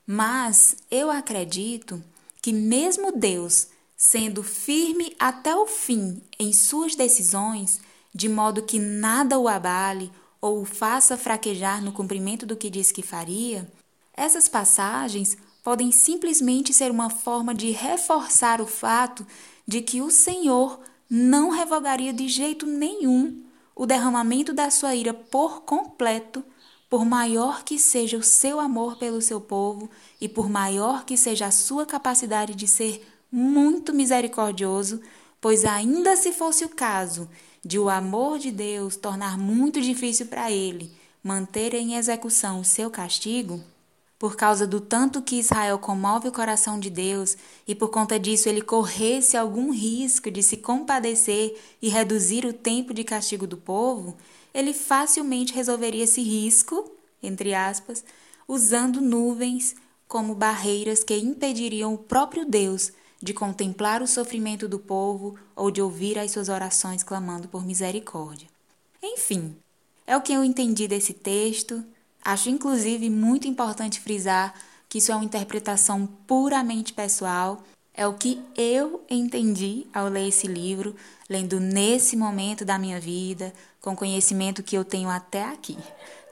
Mas 0.08 0.78
eu 0.90 1.12
acredito 1.12 2.02
que, 2.42 2.54
mesmo 2.54 3.12
Deus 3.12 3.68
sendo 3.98 4.44
firme 4.44 5.14
até 5.20 5.54
o 5.54 5.68
fim 5.68 6.22
em 6.40 6.54
suas 6.54 6.96
decisões, 6.96 7.82
de 8.14 8.30
modo 8.30 8.64
que 8.64 8.80
nada 8.80 9.38
o 9.38 9.46
abale 9.46 10.10
ou 10.40 10.62
o 10.62 10.66
faça 10.66 11.18
fraquejar 11.18 11.84
no 11.84 11.92
cumprimento 11.92 12.46
do 12.46 12.56
que 12.56 12.70
disse 12.70 12.94
que 12.94 13.02
faria, 13.02 13.70
essas 14.16 14.48
passagens 14.48 15.38
podem 15.66 15.92
simplesmente 15.92 16.72
ser 16.72 16.92
uma 16.92 17.10
forma 17.10 17.52
de 17.52 17.72
reforçar 17.72 18.62
o 18.62 18.68
fato 18.68 19.26
de 19.68 19.82
que 19.82 20.00
o 20.00 20.12
Senhor 20.12 20.80
não 21.10 21.50
revogaria 21.50 22.14
de 22.14 22.28
jeito 22.28 22.68
nenhum 22.68 23.42
o 23.76 23.88
derramamento 23.88 24.54
da 24.54 24.70
sua 24.70 24.94
ira 24.94 25.12
por 25.12 25.64
completo 25.64 26.44
por 26.88 27.04
maior 27.04 27.64
que 27.64 27.80
seja 27.80 28.16
o 28.16 28.22
seu 28.22 28.60
amor 28.60 28.98
pelo 28.98 29.20
seu 29.24 29.42
povo 29.42 29.90
e 30.22 30.30
por 30.30 30.48
maior 30.48 31.04
que 31.04 31.18
seja 31.18 31.48
a 31.48 31.52
sua 31.52 31.84
capacidade 31.84 32.54
de 32.54 32.68
ser 32.68 33.04
muito 33.32 33.92
misericordioso, 33.92 35.02
pois 35.42 35.66
ainda 35.66 36.16
se 36.16 36.32
fosse 36.32 36.64
o 36.64 36.70
caso 36.70 37.28
de 37.66 37.80
o 37.80 37.90
amor 37.90 38.38
de 38.38 38.52
Deus 38.52 38.96
tornar 38.96 39.36
muito 39.36 39.82
difícil 39.82 40.28
para 40.28 40.52
ele 40.52 40.92
manter 41.24 41.74
em 41.74 41.96
execução 41.96 42.60
o 42.60 42.64
seu 42.64 42.92
castigo, 42.92 43.64
por 44.18 44.36
causa 44.36 44.66
do 44.66 44.80
tanto 44.80 45.22
que 45.22 45.38
Israel 45.38 45.78
comove 45.78 46.28
o 46.28 46.32
coração 46.32 46.80
de 46.80 46.90
Deus 46.90 47.38
e 47.68 47.76
por 47.76 47.90
conta 47.90 48.20
disso 48.20 48.48
ele 48.48 48.62
corresse 48.62 49.36
algum 49.36 49.72
risco 49.72 50.32
de 50.32 50.42
se 50.42 50.58
compadecer 50.58 51.60
e 51.82 51.90
reduzir 51.90 52.46
o 52.46 52.54
tempo 52.54 52.94
de 52.94 53.04
castigo 53.04 53.46
do 53.46 53.58
povo, 53.58 54.16
ele 54.54 54.74
facilmente 54.74 55.54
resolveria 55.54 56.06
esse 56.06 56.22
risco, 56.22 56.92
entre 57.22 57.54
aspas, 57.54 58.04
usando 58.48 59.02
nuvens 59.02 59.76
como 60.08 60.34
barreiras 60.34 61.04
que 61.04 61.18
impediriam 61.18 61.94
o 61.94 61.98
próprio 61.98 62.46
Deus 62.46 62.92
de 63.22 63.34
contemplar 63.34 64.02
o 64.02 64.08
sofrimento 64.08 64.68
do 64.68 64.80
povo 64.80 65.38
ou 65.56 65.72
de 65.72 65.82
ouvir 65.82 66.18
as 66.20 66.32
suas 66.32 66.48
orações 66.48 67.04
clamando 67.04 67.48
por 67.48 67.66
misericórdia. 67.66 68.48
Enfim, 69.02 69.56
é 70.06 70.16
o 70.16 70.22
que 70.22 70.34
eu 70.34 70.44
entendi 70.44 70.88
desse 70.88 71.14
texto. 71.14 71.84
Acho 72.26 72.50
inclusive 72.50 73.08
muito 73.08 73.48
importante 73.48 74.00
frisar 74.02 74.52
que 74.90 74.98
isso 74.98 75.12
é 75.12 75.16
uma 75.16 75.24
interpretação 75.24 76.08
puramente 76.26 76.92
pessoal. 76.92 77.62
É 77.94 78.08
o 78.08 78.16
que 78.16 78.42
eu 78.58 79.06
entendi 79.08 79.86
ao 79.94 80.08
ler 80.08 80.30
esse 80.30 80.48
livro, 80.48 80.96
lendo 81.30 81.60
nesse 81.60 82.18
momento 82.18 82.66
da 82.66 82.80
minha 82.80 83.00
vida, 83.00 83.54
com 83.80 83.92
o 83.92 83.96
conhecimento 83.96 84.64
que 84.64 84.76
eu 84.76 84.84
tenho 84.84 85.08
até 85.08 85.44
aqui. 85.44 85.78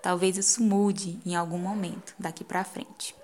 Talvez 0.01 0.35
isso 0.35 0.63
mude 0.63 1.19
em 1.23 1.35
algum 1.35 1.59
momento 1.59 2.15
daqui 2.17 2.43
para 2.43 2.63
frente. 2.63 3.15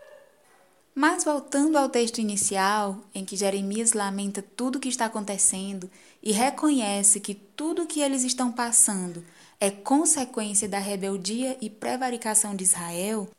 Mas 0.93 1.23
voltando 1.23 1.75
ao 1.75 1.89
texto 1.89 2.19
inicial, 2.19 2.99
em 3.15 3.25
que 3.25 3.35
Jeremias 3.35 3.93
lamenta 3.93 4.43
tudo 4.43 4.75
o 4.75 4.79
que 4.79 4.89
está 4.89 5.05
acontecendo 5.05 5.89
e 6.21 6.31
reconhece 6.31 7.19
que 7.19 7.33
tudo 7.33 7.81
o 7.81 7.87
que 7.87 7.99
eles 7.99 8.23
estão 8.23 8.51
passando 8.51 9.25
é 9.59 9.69
consequência 9.69 10.69
da 10.69 10.79
rebeldia 10.79 11.57
e 11.59 11.69
prevaricação 11.69 12.55
de 12.55 12.63
Israel, 12.63 13.29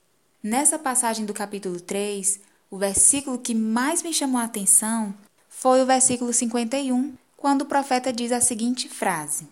nessa 0.42 0.78
passagem 0.78 1.24
do 1.24 1.32
capítulo 1.32 1.80
3, 1.80 2.40
o 2.70 2.76
versículo 2.76 3.38
que 3.38 3.54
mais 3.54 4.02
me 4.02 4.12
chamou 4.12 4.40
a 4.40 4.44
atenção 4.44 5.14
foi 5.48 5.82
o 5.82 5.86
versículo 5.86 6.32
51, 6.32 7.14
quando 7.36 7.62
o 7.62 7.66
profeta 7.66 8.12
diz 8.12 8.32
a 8.32 8.40
seguinte 8.40 8.88
frase: 8.88 9.48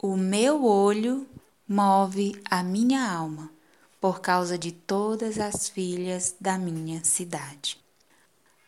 o 0.00 0.16
meu 0.16 0.64
olho 0.64 1.26
move 1.68 2.40
a 2.48 2.62
minha 2.62 3.04
alma 3.10 3.50
por 4.00 4.20
causa 4.20 4.58
de 4.58 4.72
todas 4.72 5.38
as 5.38 5.68
filhas 5.68 6.34
da 6.40 6.58
minha 6.58 7.04
cidade. 7.04 7.78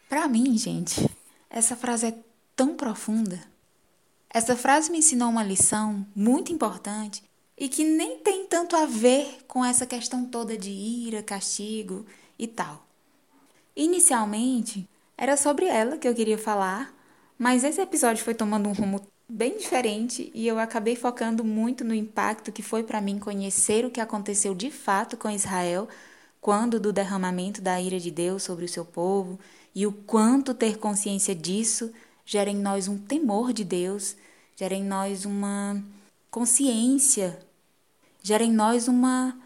Para 0.09 0.29
mim, 0.29 0.57
gente, 0.57 1.09
essa 1.51 1.77
frase 1.77 2.07
é 2.07 2.15
tão 2.55 2.77
profunda. 2.77 3.54
Essa 4.35 4.57
frase 4.57 4.91
me 4.91 4.99
ensinou 4.99 5.31
uma 5.31 5.45
lição 5.45 6.05
muito 6.13 6.53
importante 6.53 7.23
e 7.57 7.69
que 7.69 7.85
nem 7.85 8.19
tem 8.19 8.49
tanto 8.49 8.75
a 8.75 8.85
ver 8.85 9.45
com 9.47 9.65
essa 9.65 9.87
questão 9.87 10.27
toda 10.27 10.59
de 10.59 10.71
ira, 10.71 11.23
castigo 11.23 12.05
e 12.37 12.49
tal. 12.49 12.85
Inicialmente, 13.77 14.89
era 15.17 15.37
sobre 15.37 15.67
ela 15.67 15.97
que 15.97 16.09
eu 16.09 16.15
queria 16.17 16.37
falar, 16.37 16.93
mas 17.39 17.63
esse 17.63 17.81
episódio 17.81 18.25
foi 18.25 18.35
tomando 18.35 18.69
um 18.69 18.73
rumo 18.73 19.07
bem 19.29 19.57
diferente 19.57 20.33
e 20.35 20.49
eu 20.49 20.59
acabei 20.59 20.97
focando 20.97 21.45
muito 21.45 21.85
no 21.85 21.95
impacto 21.95 22.51
que 22.51 22.61
foi 22.61 22.83
para 22.83 23.01
mim 23.01 23.21
conhecer 23.21 23.85
o 23.85 23.91
que 23.91 24.01
aconteceu 24.01 24.53
de 24.53 24.69
fato 24.69 25.17
com 25.17 25.31
Israel 25.31 25.89
quando 26.41 26.81
do 26.81 26.93
derramamento 26.93 27.63
da 27.63 27.81
ira 27.81 28.01
de 28.01 28.11
Deus 28.11 28.43
sobre 28.43 28.65
o 28.65 28.69
seu 28.69 28.85
povo 28.85 29.39
e 29.73 29.87
o 29.87 29.93
quanto 29.93 30.53
ter 30.53 30.77
consciência 30.77 31.37
disso 31.37 31.93
gera 32.25 32.51
em 32.51 32.57
nós 32.57 32.89
um 32.89 32.99
temor 32.99 33.53
de 33.53 33.65
Deus, 33.65 34.17
gera 34.57 34.75
em 34.75 34.85
nós 34.85 35.25
uma 35.25 35.83
consciência, 36.31 37.39
gera 38.23 38.43
em 38.43 38.53
nós 38.53 38.89
uma 38.89 39.37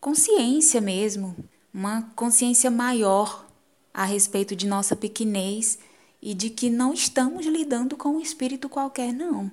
consciência 0.00 0.80
mesmo, 0.80 1.36
uma 1.72 2.02
consciência 2.16 2.70
maior 2.70 3.46
a 3.92 4.04
respeito 4.04 4.56
de 4.56 4.66
nossa 4.66 4.96
pequenez 4.96 5.78
e 6.20 6.34
de 6.34 6.50
que 6.50 6.70
não 6.70 6.94
estamos 6.94 7.46
lidando 7.46 7.96
com 7.96 8.10
um 8.10 8.20
espírito 8.20 8.68
qualquer, 8.68 9.12
não. 9.12 9.50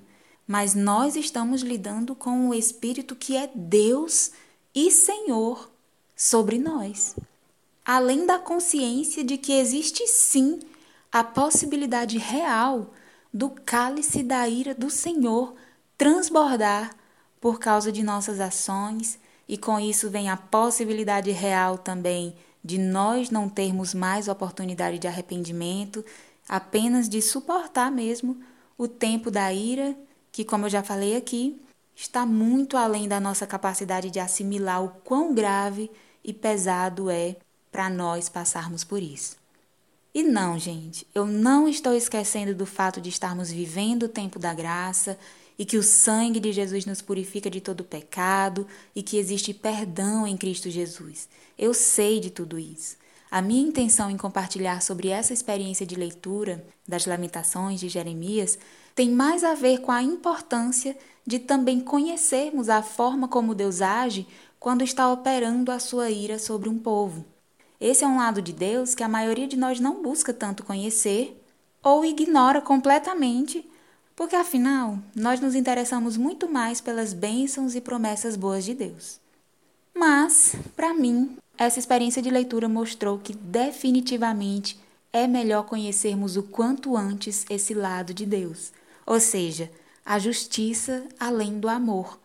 Mas 0.47 0.73
nós 0.73 1.15
estamos 1.15 1.61
lidando 1.61 2.15
com 2.15 2.49
o 2.49 2.53
espírito 2.53 3.15
que 3.15 3.35
é 3.35 3.49
Deus 3.53 4.31
e 4.73 4.89
Senhor 4.89 5.69
sobre 6.15 6.57
nós. 6.57 7.15
Além 7.85 8.25
da 8.25 8.39
consciência 8.39 9.23
de 9.23 9.37
que 9.37 9.53
existe 9.53 10.07
sim 10.07 10.59
a 11.11 11.23
possibilidade 11.23 12.17
real 12.17 12.93
do 13.33 13.49
cálice 13.49 14.21
da 14.23 14.47
ira 14.47 14.75
do 14.75 14.89
Senhor 14.89 15.55
transbordar 15.97 16.95
por 17.41 17.59
causa 17.59 17.91
de 17.91 18.03
nossas 18.03 18.39
ações, 18.39 19.19
e 19.47 19.57
com 19.57 19.79
isso 19.79 20.09
vem 20.09 20.29
a 20.29 20.37
possibilidade 20.37 21.31
real 21.31 21.77
também 21.77 22.35
de 22.63 22.77
nós 22.77 23.29
não 23.31 23.49
termos 23.49 23.93
mais 23.93 24.27
oportunidade 24.27 24.99
de 24.99 25.07
arrependimento, 25.07 26.03
apenas 26.47 27.07
de 27.07 27.21
suportar 27.21 27.91
mesmo 27.91 28.39
o 28.77 28.87
tempo 28.87 29.31
da 29.31 29.51
ira 29.53 29.95
que, 30.31 30.43
como 30.43 30.65
eu 30.65 30.69
já 30.69 30.83
falei 30.83 31.15
aqui, 31.15 31.59
está 31.95 32.25
muito 32.25 32.77
além 32.77 33.07
da 33.07 33.19
nossa 33.19 33.47
capacidade 33.47 34.11
de 34.11 34.19
assimilar 34.19 34.83
o 34.83 34.89
quão 35.03 35.33
grave 35.33 35.89
e 36.23 36.33
pesado 36.33 37.09
é 37.09 37.37
para 37.71 37.89
nós 37.89 38.29
passarmos 38.29 38.83
por 38.83 39.01
isso. 39.01 39.38
E 40.19 40.23
não, 40.23 40.59
gente, 40.59 41.07
eu 41.15 41.25
não 41.25 41.65
estou 41.65 41.93
esquecendo 41.95 42.53
do 42.53 42.65
fato 42.65 42.99
de 42.99 43.07
estarmos 43.07 43.49
vivendo 43.49 44.03
o 44.03 44.09
tempo 44.09 44.37
da 44.37 44.53
graça 44.53 45.17
e 45.57 45.63
que 45.63 45.77
o 45.77 45.81
sangue 45.81 46.41
de 46.41 46.51
Jesus 46.51 46.85
nos 46.85 47.01
purifica 47.01 47.49
de 47.49 47.61
todo 47.61 47.85
pecado 47.85 48.67
e 48.93 49.01
que 49.01 49.15
existe 49.15 49.53
perdão 49.53 50.27
em 50.27 50.35
Cristo 50.35 50.69
Jesus. 50.69 51.29
Eu 51.57 51.73
sei 51.73 52.19
de 52.19 52.29
tudo 52.29 52.59
isso. 52.59 52.97
A 53.31 53.41
minha 53.41 53.65
intenção 53.65 54.11
em 54.11 54.17
compartilhar 54.17 54.81
sobre 54.81 55.07
essa 55.07 55.31
experiência 55.31 55.85
de 55.85 55.95
leitura 55.95 56.65
das 56.85 57.05
Lamentações 57.05 57.79
de 57.79 57.87
Jeremias 57.87 58.59
tem 58.93 59.09
mais 59.09 59.41
a 59.45 59.53
ver 59.53 59.79
com 59.79 59.93
a 59.93 60.03
importância 60.03 60.97
de 61.25 61.39
também 61.39 61.79
conhecermos 61.79 62.67
a 62.67 62.83
forma 62.83 63.29
como 63.29 63.55
Deus 63.55 63.81
age 63.81 64.27
quando 64.59 64.83
está 64.83 65.09
operando 65.09 65.71
a 65.71 65.79
sua 65.79 66.09
ira 66.09 66.37
sobre 66.37 66.67
um 66.67 66.77
povo. 66.77 67.23
Esse 67.79 68.03
é 68.03 68.07
um 68.07 68.17
lado 68.17 68.41
de 68.41 68.51
Deus 68.51 68.93
que 68.93 69.03
a 69.03 69.09
maioria 69.09 69.47
de 69.47 69.55
nós 69.55 69.79
não 69.79 70.01
busca 70.01 70.33
tanto 70.33 70.63
conhecer 70.63 71.41
ou 71.81 72.03
ignora 72.03 72.61
completamente 72.61 73.69
porque 74.19 74.35
afinal 74.35 74.99
nós 75.15 75.39
nos 75.39 75.55
interessamos 75.55 76.17
muito 76.17 76.49
mais 76.49 76.81
pelas 76.81 77.13
bênçãos 77.13 77.73
e 77.73 77.79
promessas 77.79 78.35
boas 78.35 78.65
de 78.65 78.73
Deus. 78.73 79.17
Mas, 79.93 80.57
para 80.75 80.93
mim, 80.93 81.37
essa 81.57 81.79
experiência 81.79 82.21
de 82.21 82.29
leitura 82.29 82.67
mostrou 82.67 83.17
que 83.17 83.33
definitivamente 83.33 84.77
é 85.13 85.25
melhor 85.25 85.63
conhecermos 85.63 86.35
o 86.35 86.43
quanto 86.43 86.97
antes 86.97 87.45
esse 87.49 87.73
lado 87.73 88.13
de 88.13 88.25
Deus, 88.25 88.73
ou 89.05 89.21
seja, 89.21 89.71
a 90.05 90.19
justiça 90.19 91.05
além 91.17 91.57
do 91.57 91.69
amor, 91.69 92.18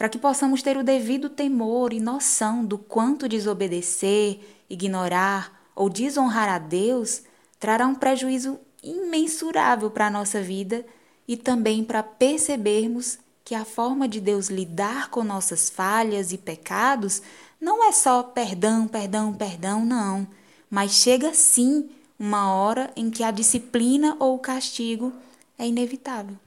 para 0.00 0.08
que 0.08 0.16
possamos 0.16 0.62
ter 0.62 0.78
o 0.78 0.82
devido 0.82 1.28
temor 1.28 1.92
e 1.92 2.00
noção 2.00 2.64
do 2.64 2.78
quanto 2.78 3.28
desobedecer, 3.28 4.40
ignorar 4.70 5.70
ou 5.76 5.90
desonrar 5.90 6.48
a 6.48 6.58
Deus 6.58 7.24
trará 7.58 7.86
um 7.86 7.94
prejuízo 7.94 8.58
imensurável 8.82 9.90
para 9.90 10.06
a 10.06 10.10
nossa 10.10 10.40
vida 10.40 10.86
e 11.28 11.36
também 11.36 11.84
para 11.84 12.02
percebermos 12.02 13.18
que 13.44 13.54
a 13.54 13.62
forma 13.62 14.08
de 14.08 14.22
Deus 14.22 14.48
lidar 14.48 15.10
com 15.10 15.22
nossas 15.22 15.68
falhas 15.68 16.32
e 16.32 16.38
pecados 16.38 17.20
não 17.60 17.86
é 17.86 17.92
só 17.92 18.22
perdão, 18.22 18.88
perdão, 18.88 19.34
perdão, 19.34 19.84
não, 19.84 20.26
mas 20.70 20.92
chega 20.92 21.34
sim 21.34 21.90
uma 22.18 22.50
hora 22.54 22.90
em 22.96 23.10
que 23.10 23.22
a 23.22 23.30
disciplina 23.30 24.16
ou 24.18 24.36
o 24.36 24.38
castigo 24.38 25.12
é 25.58 25.68
inevitável. 25.68 26.38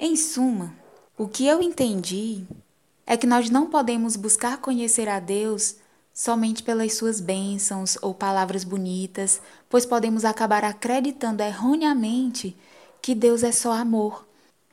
Em 0.00 0.16
suma, 0.16 0.74
o 1.16 1.26
que 1.26 1.46
eu 1.46 1.62
entendi 1.62 2.44
é 3.06 3.16
que 3.16 3.26
nós 3.26 3.48
não 3.48 3.70
podemos 3.70 4.16
buscar 4.16 4.58
conhecer 4.58 5.08
a 5.08 5.18
Deus 5.18 5.76
somente 6.12 6.62
pelas 6.62 6.94
suas 6.94 7.20
bênçãos 7.20 7.96
ou 8.02 8.12
palavras 8.12 8.64
bonitas, 8.64 9.40
pois 9.68 9.86
podemos 9.86 10.24
acabar 10.24 10.64
acreditando 10.64 11.42
erroneamente 11.42 12.56
que 13.00 13.14
Deus 13.14 13.42
é 13.42 13.52
só 13.52 13.72
amor 13.72 14.26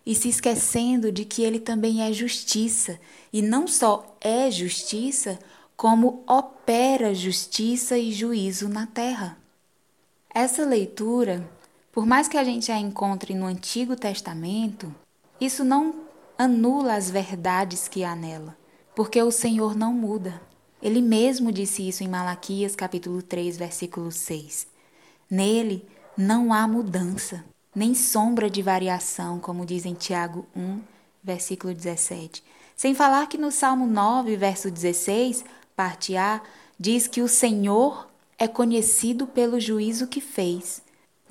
e 0.06 0.16
se 0.16 0.28
esquecendo 0.28 1.12
de 1.12 1.24
que 1.24 1.44
Ele 1.44 1.60
também 1.60 2.02
é 2.02 2.12
justiça 2.12 3.00
e 3.32 3.42
não 3.42 3.68
só 3.68 4.18
é 4.20 4.50
justiça, 4.52 5.40
como 5.78 6.24
opera 6.28 7.14
justiça 7.14 7.98
e 7.98 8.12
juízo 8.12 8.68
na 8.68 8.86
terra. 8.86 9.38
Essa 10.34 10.66
leitura, 10.66 11.48
por 11.92 12.06
mais 12.06 12.28
que 12.28 12.38
a 12.38 12.44
gente 12.44 12.72
a 12.72 12.78
encontre 12.78 13.34
no 13.34 13.46
Antigo 13.46 13.96
Testamento, 13.96 14.94
isso 15.40 15.64
não 15.64 16.03
anula 16.38 16.96
as 16.96 17.10
verdades 17.10 17.88
que 17.88 18.04
há 18.04 18.16
nela, 18.16 18.58
porque 18.96 19.22
o 19.22 19.32
Senhor 19.32 19.76
não 19.76 19.94
muda. 19.94 20.42
Ele 20.82 21.02
mesmo 21.02 21.52
disse 21.52 21.88
isso 21.88 22.04
em 22.04 22.08
Malaquias 22.08 22.76
capítulo 22.76 23.22
3, 23.22 23.58
versículo 23.58 24.12
6. 24.12 24.68
Nele 25.30 25.88
não 26.18 26.54
há 26.54 26.68
mudança 26.68 27.44
nem 27.76 27.96
sombra 27.96 28.50
de 28.50 28.62
variação, 28.62 29.40
como 29.40 29.66
diz 29.66 29.86
em 29.86 29.94
Tiago 29.94 30.46
1, 30.56 30.80
versículo 31.24 31.74
17. 31.74 32.44
Sem 32.76 32.94
falar 32.94 33.28
que 33.28 33.38
no 33.38 33.52
Salmo 33.52 33.88
9, 33.88 34.36
verso 34.36 34.70
16, 34.70 35.44
parte 35.76 36.16
A, 36.16 36.42
diz 36.80 37.08
que 37.08 37.22
o 37.22 37.28
Senhor 37.28 38.08
é 38.38 38.48
conhecido 38.48 39.26
pelo 39.26 39.60
juízo 39.60 40.08
que 40.08 40.22
fez. 40.22 40.82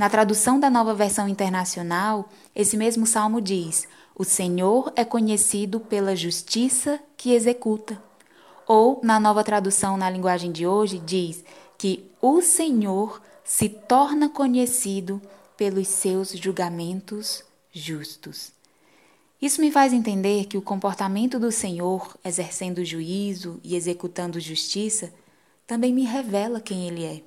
Na 0.02 0.10
tradução 0.10 0.58
da 0.58 0.68
nova 0.68 0.92
versão 0.92 1.28
internacional, 1.28 2.28
esse 2.56 2.76
mesmo 2.76 3.06
salmo 3.06 3.40
diz: 3.40 3.86
O 4.16 4.24
Senhor 4.24 4.92
é 4.96 5.04
conhecido 5.04 5.78
pela 5.78 6.16
justiça 6.16 6.98
que 7.16 7.32
executa. 7.32 8.02
Ou, 8.66 8.98
na 9.04 9.20
nova 9.20 9.44
tradução 9.44 9.96
na 9.96 10.10
linguagem 10.10 10.50
de 10.50 10.66
hoje, 10.66 10.98
diz 10.98 11.44
que 11.78 12.10
o 12.20 12.42
Senhor 12.42 13.22
se 13.44 13.68
torna 13.68 14.28
conhecido 14.28 15.22
pelos 15.56 15.86
seus 15.86 16.30
julgamentos 16.30 17.44
justos. 17.72 18.50
Isso 19.40 19.60
me 19.60 19.70
faz 19.70 19.92
entender 19.92 20.46
que 20.46 20.58
o 20.58 20.62
comportamento 20.62 21.38
do 21.38 21.52
Senhor, 21.52 22.16
exercendo 22.24 22.84
juízo 22.84 23.60
e 23.62 23.76
executando 23.76 24.40
justiça, 24.40 25.12
também 25.64 25.94
me 25.94 26.02
revela 26.02 26.60
quem 26.60 26.88
Ele 26.88 27.04
é. 27.04 27.22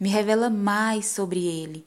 Me 0.00 0.08
revela 0.08 0.48
mais 0.48 1.04
sobre 1.04 1.44
Ele. 1.44 1.84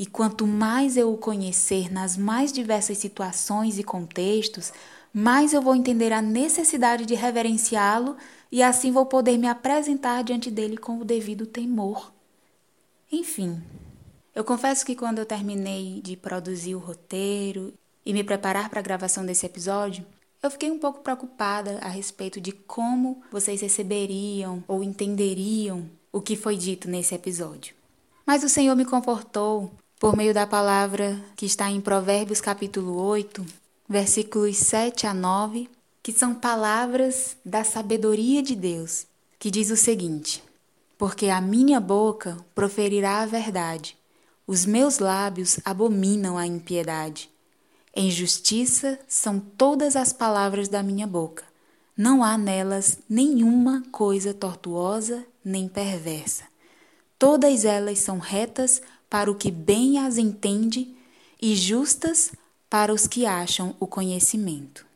E 0.00 0.06
quanto 0.06 0.46
mais 0.46 0.96
eu 0.96 1.12
o 1.12 1.18
conhecer 1.18 1.92
nas 1.92 2.16
mais 2.16 2.52
diversas 2.52 2.98
situações 2.98 3.80
e 3.80 3.82
contextos, 3.82 4.72
mais 5.12 5.52
eu 5.52 5.60
vou 5.60 5.74
entender 5.74 6.12
a 6.12 6.22
necessidade 6.22 7.04
de 7.04 7.16
reverenciá-lo 7.16 8.16
e 8.52 8.62
assim 8.62 8.92
vou 8.92 9.06
poder 9.06 9.36
me 9.36 9.48
apresentar 9.48 10.22
diante 10.22 10.52
dele 10.52 10.76
com 10.76 11.00
o 11.00 11.04
devido 11.04 11.46
temor. 11.46 12.12
Enfim, 13.10 13.60
eu 14.32 14.44
confesso 14.44 14.86
que 14.86 14.94
quando 14.94 15.18
eu 15.18 15.26
terminei 15.26 16.00
de 16.00 16.16
produzir 16.16 16.76
o 16.76 16.78
roteiro 16.78 17.74
e 18.06 18.12
me 18.12 18.22
preparar 18.22 18.70
para 18.70 18.78
a 18.78 18.84
gravação 18.84 19.26
desse 19.26 19.46
episódio, 19.46 20.06
eu 20.40 20.48
fiquei 20.48 20.70
um 20.70 20.78
pouco 20.78 21.00
preocupada 21.00 21.80
a 21.82 21.88
respeito 21.88 22.40
de 22.40 22.52
como 22.52 23.20
vocês 23.32 23.60
receberiam 23.60 24.62
ou 24.68 24.84
entenderiam 24.84 25.90
o 26.12 26.20
que 26.20 26.36
foi 26.36 26.56
dito 26.56 26.88
nesse 26.88 27.16
episódio. 27.16 27.74
Mas 28.24 28.44
o 28.44 28.48
Senhor 28.48 28.76
me 28.76 28.84
confortou 28.84 29.72
por 29.98 30.16
meio 30.16 30.32
da 30.32 30.46
palavra 30.46 31.20
que 31.36 31.46
está 31.46 31.70
em 31.70 31.80
Provérbios 31.80 32.40
capítulo 32.40 32.96
8, 33.00 33.44
versículos 33.88 34.56
7 34.56 35.06
a 35.06 35.14
9, 35.14 35.68
que 36.02 36.12
são 36.12 36.34
palavras 36.34 37.36
da 37.44 37.64
sabedoria 37.64 38.42
de 38.42 38.54
Deus, 38.54 39.06
que 39.38 39.50
diz 39.50 39.70
o 39.70 39.76
seguinte: 39.76 40.42
Porque 40.96 41.28
a 41.28 41.40
minha 41.40 41.80
boca 41.80 42.36
proferirá 42.54 43.20
a 43.20 43.26
verdade 43.26 43.98
os 44.48 44.64
meus 44.64 44.98
lábios 44.98 45.60
abominam 45.62 46.38
a 46.38 46.46
impiedade. 46.46 47.30
Em 47.94 48.10
justiça 48.10 48.98
são 49.06 49.38
todas 49.38 49.94
as 49.94 50.10
palavras 50.10 50.68
da 50.68 50.82
minha 50.82 51.06
boca. 51.06 51.44
Não 51.94 52.24
há 52.24 52.38
nelas 52.38 52.98
nenhuma 53.10 53.82
coisa 53.92 54.32
tortuosa 54.32 55.22
nem 55.44 55.68
perversa. 55.68 56.44
Todas 57.18 57.66
elas 57.66 57.98
são 57.98 58.18
retas 58.18 58.80
para 59.08 59.30
o 59.30 59.34
que 59.34 59.50
bem 59.50 59.98
as 59.98 60.18
entende 60.18 60.94
e 61.40 61.54
justas 61.54 62.32
para 62.68 62.92
os 62.92 63.06
que 63.06 63.24
acham 63.24 63.74
o 63.80 63.86
conhecimento. 63.86 64.86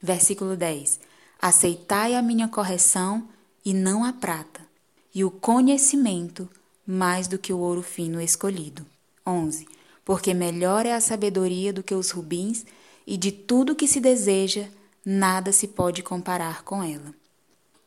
Versículo 0.00 0.56
10: 0.56 1.00
Aceitai 1.40 2.14
a 2.14 2.22
minha 2.22 2.48
correção 2.48 3.28
e 3.64 3.72
não 3.72 4.04
a 4.04 4.12
prata, 4.12 4.60
e 5.14 5.24
o 5.24 5.30
conhecimento 5.30 6.48
mais 6.86 7.28
do 7.28 7.38
que 7.38 7.52
o 7.52 7.58
ouro 7.58 7.82
fino 7.82 8.20
escolhido. 8.20 8.84
11. 9.26 9.66
Porque 10.04 10.34
melhor 10.34 10.84
é 10.84 10.92
a 10.92 11.00
sabedoria 11.00 11.72
do 11.72 11.82
que 11.82 11.94
os 11.94 12.10
rubins, 12.10 12.64
e 13.06 13.16
de 13.16 13.32
tudo 13.32 13.74
que 13.74 13.88
se 13.88 14.00
deseja, 14.00 14.68
nada 15.04 15.52
se 15.52 15.68
pode 15.68 16.02
comparar 16.02 16.62
com 16.62 16.82
ela. 16.82 17.14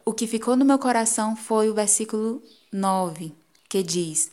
O 0.05 0.13
que 0.13 0.27
ficou 0.27 0.55
no 0.55 0.65
meu 0.65 0.77
coração 0.77 1.35
foi 1.35 1.69
o 1.69 1.73
versículo 1.73 2.41
9, 2.71 3.33
que 3.67 3.81
diz: 3.81 4.31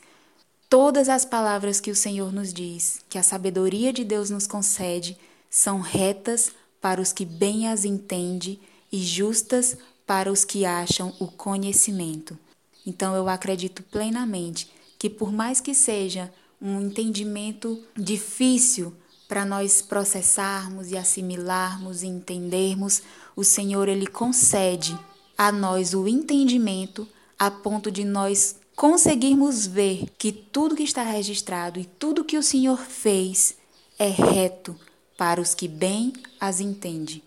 Todas 0.72 1.10
as 1.10 1.22
palavras 1.26 1.82
que 1.82 1.90
o 1.90 1.94
Senhor 1.94 2.32
nos 2.32 2.50
diz, 2.50 3.00
que 3.10 3.18
a 3.18 3.22
sabedoria 3.22 3.92
de 3.92 4.04
Deus 4.04 4.30
nos 4.30 4.46
concede, 4.46 5.18
são 5.50 5.80
retas 5.80 6.50
para 6.80 6.98
os 6.98 7.12
que 7.12 7.26
bem 7.26 7.68
as 7.68 7.84
entende 7.84 8.58
e 8.90 8.96
justas 9.02 9.76
para 10.06 10.32
os 10.32 10.46
que 10.46 10.64
acham 10.64 11.14
o 11.20 11.26
conhecimento. 11.26 12.38
Então 12.86 13.14
eu 13.14 13.28
acredito 13.28 13.82
plenamente 13.82 14.72
que, 14.98 15.10
por 15.10 15.30
mais 15.30 15.60
que 15.60 15.74
seja 15.74 16.32
um 16.58 16.80
entendimento 16.80 17.78
difícil 17.94 18.94
para 19.28 19.44
nós 19.44 19.82
processarmos 19.82 20.90
e 20.90 20.96
assimilarmos 20.96 22.02
e 22.02 22.06
entendermos, 22.06 23.02
o 23.36 23.44
Senhor 23.44 23.90
ele 23.90 24.06
concede 24.06 24.98
a 25.36 25.52
nós 25.52 25.92
o 25.92 26.08
entendimento 26.08 27.06
a 27.38 27.50
ponto 27.50 27.90
de 27.90 28.04
nós 28.04 28.56
conseguirmos 28.76 29.66
ver 29.66 30.06
que 30.18 30.32
tudo 30.32 30.76
que 30.76 30.82
está 30.82 31.02
registrado 31.02 31.78
e 31.78 31.84
tudo 31.84 32.24
que 32.24 32.38
o 32.38 32.42
Senhor 32.42 32.78
fez 32.78 33.56
é 33.98 34.08
reto 34.08 34.76
para 35.16 35.40
os 35.40 35.54
que 35.54 35.68
bem 35.68 36.12
as 36.40 36.60
entendem, 36.60 37.22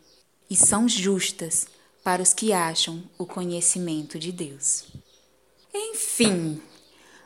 e 0.50 0.56
são 0.56 0.88
justas 0.90 1.68
para 2.04 2.22
os 2.22 2.34
que 2.34 2.52
acham 2.52 3.04
o 3.18 3.26
conhecimento 3.26 4.20
de 4.20 4.32
Deus. 4.32 4.84
Enfim, 5.74 6.62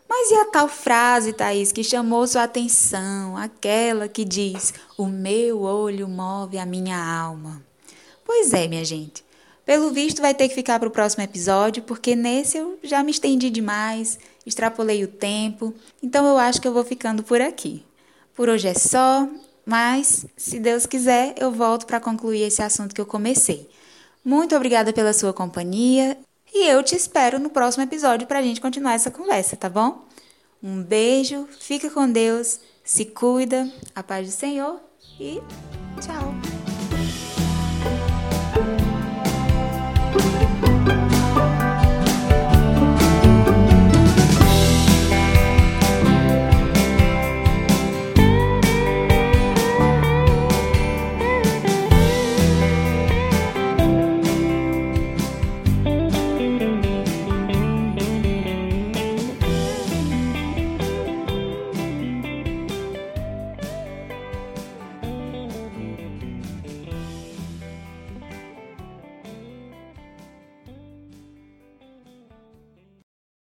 mas 0.09 0.31
e 0.31 0.35
a 0.35 0.45
tal 0.45 0.67
frase, 0.67 1.33
Thaís, 1.33 1.71
que 1.71 1.83
chamou 1.83 2.25
sua 2.25 2.43
atenção, 2.43 3.37
aquela 3.37 4.07
que 4.07 4.25
diz: 4.25 4.73
O 4.97 5.05
meu 5.05 5.61
olho 5.61 6.07
move 6.07 6.57
a 6.57 6.65
minha 6.65 6.97
alma? 6.97 7.63
Pois 8.25 8.51
é, 8.53 8.67
minha 8.67 8.83
gente. 8.83 9.23
Pelo 9.69 9.91
visto, 9.91 10.19
vai 10.19 10.33
ter 10.33 10.49
que 10.49 10.55
ficar 10.55 10.79
para 10.79 10.87
o 10.87 10.91
próximo 10.91 11.23
episódio, 11.23 11.83
porque 11.83 12.15
nesse 12.15 12.57
eu 12.57 12.79
já 12.81 13.03
me 13.03 13.11
estendi 13.11 13.51
demais, 13.51 14.17
extrapolei 14.43 15.03
o 15.03 15.07
tempo, 15.07 15.75
então 16.01 16.25
eu 16.25 16.39
acho 16.39 16.59
que 16.59 16.67
eu 16.67 16.73
vou 16.73 16.83
ficando 16.83 17.21
por 17.21 17.39
aqui. 17.39 17.85
Por 18.35 18.49
hoje 18.49 18.67
é 18.67 18.73
só, 18.73 19.29
mas 19.63 20.25
se 20.35 20.59
Deus 20.59 20.87
quiser, 20.87 21.35
eu 21.37 21.51
volto 21.51 21.85
para 21.85 21.99
concluir 21.99 22.41
esse 22.41 22.63
assunto 22.63 22.95
que 22.95 22.99
eu 22.99 23.05
comecei. 23.05 23.69
Muito 24.25 24.55
obrigada 24.55 24.91
pela 24.91 25.13
sua 25.13 25.33
companhia 25.33 26.17
e 26.51 26.67
eu 26.67 26.81
te 26.81 26.95
espero 26.95 27.37
no 27.37 27.51
próximo 27.51 27.83
episódio 27.83 28.25
para 28.25 28.39
a 28.39 28.41
gente 28.41 28.59
continuar 28.59 28.95
essa 28.95 29.11
conversa, 29.11 29.55
tá 29.55 29.69
bom? 29.69 30.03
Um 30.63 30.81
beijo, 30.81 31.47
fica 31.59 31.91
com 31.91 32.11
Deus, 32.11 32.59
se 32.83 33.05
cuida, 33.05 33.71
a 33.93 34.01
paz 34.01 34.25
do 34.25 34.33
Senhor 34.33 34.79
e 35.19 35.39
tchau! 36.01 36.58